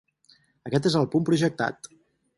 [0.69, 1.93] Aquest és el punt projectat.